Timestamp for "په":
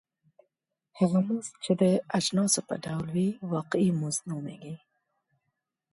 2.69-2.75